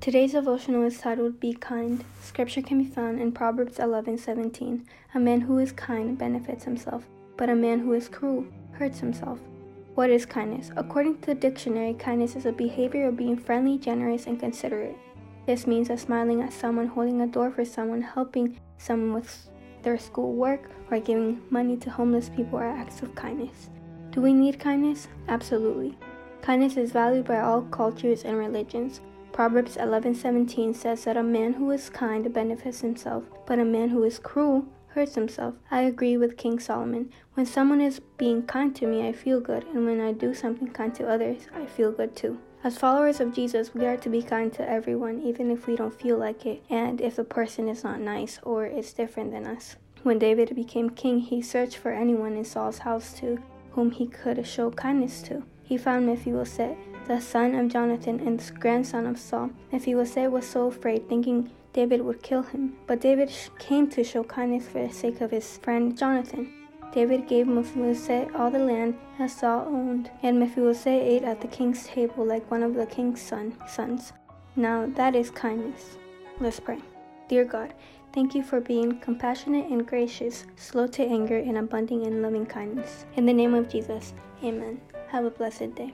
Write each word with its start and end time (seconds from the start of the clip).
Today's 0.00 0.32
devotional 0.32 0.84
is 0.84 1.00
titled 1.00 1.40
Be 1.40 1.54
Kind. 1.54 2.04
Scripture 2.20 2.62
can 2.62 2.78
be 2.78 2.88
found 2.88 3.18
in 3.18 3.32
Proverbs 3.32 3.78
11:17. 3.78 4.84
A 5.14 5.18
man 5.18 5.40
who 5.40 5.58
is 5.58 5.72
kind 5.72 6.16
benefits 6.16 6.64
himself, 6.64 7.08
but 7.36 7.48
a 7.48 7.56
man 7.56 7.80
who 7.80 7.92
is 7.92 8.08
cruel 8.08 8.44
hurts 8.72 9.00
himself. 9.00 9.40
What 9.96 10.10
is 10.10 10.24
kindness? 10.24 10.70
According 10.76 11.20
to 11.20 11.26
the 11.26 11.34
dictionary, 11.34 11.94
kindness 11.94 12.36
is 12.36 12.46
a 12.46 12.52
behavior 12.52 13.08
of 13.08 13.16
being 13.16 13.36
friendly, 13.36 13.78
generous, 13.78 14.26
and 14.26 14.38
considerate. 14.38 14.96
This 15.46 15.66
means 15.66 15.88
that 15.88 15.98
smiling 15.98 16.40
at 16.42 16.52
someone, 16.52 16.86
holding 16.86 17.22
a 17.22 17.26
door 17.26 17.50
for 17.50 17.64
someone, 17.64 18.02
helping 18.02 18.60
someone 18.78 19.14
with 19.14 19.48
their 19.82 19.98
school 19.98 20.34
work, 20.34 20.70
or 20.90 21.00
giving 21.00 21.40
money 21.50 21.76
to 21.78 21.90
homeless 21.90 22.28
people 22.28 22.58
are 22.58 22.68
acts 22.68 23.02
of 23.02 23.14
kindness. 23.16 23.70
Do 24.10 24.20
we 24.20 24.34
need 24.34 24.60
kindness? 24.60 25.08
Absolutely. 25.26 25.96
Kindness 26.42 26.76
is 26.76 26.92
valued 26.92 27.26
by 27.26 27.40
all 27.40 27.62
cultures 27.62 28.22
and 28.24 28.36
religions. 28.36 29.00
Proverbs 29.36 29.76
11:17 29.76 30.72
says 30.72 31.04
that 31.04 31.18
a 31.18 31.22
man 31.22 31.52
who 31.52 31.70
is 31.70 31.90
kind 31.90 32.32
benefits 32.32 32.80
himself, 32.80 33.24
but 33.44 33.58
a 33.58 33.66
man 33.66 33.90
who 33.90 34.02
is 34.02 34.18
cruel 34.18 34.64
hurts 34.94 35.14
himself. 35.14 35.54
I 35.70 35.82
agree 35.82 36.16
with 36.16 36.38
King 36.38 36.58
Solomon. 36.58 37.10
When 37.34 37.44
someone 37.44 37.82
is 37.82 38.00
being 38.16 38.44
kind 38.44 38.74
to 38.76 38.86
me, 38.86 39.06
I 39.06 39.12
feel 39.12 39.40
good, 39.40 39.66
and 39.74 39.84
when 39.84 40.00
I 40.00 40.12
do 40.12 40.32
something 40.32 40.68
kind 40.68 40.94
to 40.94 41.06
others, 41.06 41.48
I 41.54 41.66
feel 41.66 41.92
good 41.92 42.16
too. 42.16 42.38
As 42.64 42.78
followers 42.78 43.20
of 43.20 43.34
Jesus, 43.34 43.74
we 43.74 43.84
are 43.84 43.98
to 43.98 44.08
be 44.08 44.22
kind 44.22 44.50
to 44.54 44.66
everyone, 44.66 45.20
even 45.20 45.50
if 45.50 45.66
we 45.66 45.76
don't 45.76 46.00
feel 46.00 46.16
like 46.16 46.46
it, 46.46 46.62
and 46.70 47.02
if 47.02 47.16
the 47.16 47.24
person 47.24 47.68
is 47.68 47.84
not 47.84 48.00
nice 48.00 48.40
or 48.42 48.64
is 48.64 48.94
different 48.94 49.32
than 49.32 49.46
us. 49.46 49.76
When 50.02 50.18
David 50.18 50.56
became 50.56 50.88
king, 50.88 51.18
he 51.18 51.42
searched 51.42 51.76
for 51.76 51.92
anyone 51.92 52.38
in 52.38 52.44
Saul's 52.46 52.78
house 52.78 53.12
to 53.20 53.36
whom 53.72 53.90
he 53.90 54.06
could 54.06 54.46
show 54.46 54.70
kindness 54.70 55.20
to. 55.24 55.42
He 55.62 55.76
found 55.76 56.06
Mephibosheth, 56.06 56.78
the 57.06 57.20
son 57.20 57.54
of 57.54 57.68
Jonathan 57.68 58.20
and 58.20 58.40
the 58.40 58.52
grandson 58.52 59.06
of 59.06 59.18
Saul. 59.18 59.50
Mephibosheth 59.72 60.30
was 60.30 60.46
so 60.46 60.68
afraid, 60.68 61.08
thinking 61.08 61.50
David 61.72 62.00
would 62.02 62.22
kill 62.22 62.42
him. 62.42 62.76
But 62.86 63.00
David 63.00 63.30
came 63.58 63.88
to 63.90 64.02
show 64.02 64.24
kindness 64.24 64.66
for 64.66 64.86
the 64.86 64.92
sake 64.92 65.20
of 65.20 65.30
his 65.30 65.58
friend 65.58 65.96
Jonathan. 65.96 66.52
David 66.92 67.28
gave 67.28 67.46
Mephibosheth 67.46 68.34
all 68.34 68.50
the 68.50 68.58
land 68.58 68.96
that 69.18 69.30
Saul 69.30 69.66
owned, 69.66 70.10
and 70.22 70.40
Mephibosheth 70.40 70.86
ate 70.86 71.22
at 71.24 71.40
the 71.40 71.48
king's 71.48 71.86
table 71.86 72.24
like 72.24 72.50
one 72.50 72.62
of 72.62 72.74
the 72.74 72.86
king's 72.86 73.20
son, 73.20 73.54
sons. 73.68 74.12
Now 74.56 74.86
that 74.96 75.14
is 75.14 75.30
kindness. 75.30 75.98
Let's 76.40 76.58
pray. 76.58 76.78
Dear 77.28 77.44
God, 77.44 77.74
thank 78.14 78.34
you 78.34 78.42
for 78.42 78.60
being 78.60 78.98
compassionate 79.00 79.66
and 79.66 79.86
gracious, 79.86 80.46
slow 80.56 80.86
to 80.86 81.04
anger, 81.04 81.36
and 81.36 81.58
abounding 81.58 82.04
in 82.04 82.22
loving 82.22 82.46
kindness. 82.46 83.04
In 83.16 83.26
the 83.26 83.32
name 83.32 83.54
of 83.54 83.68
Jesus, 83.68 84.14
amen. 84.42 84.80
Have 85.08 85.24
a 85.24 85.30
blessed 85.30 85.74
day. 85.74 85.92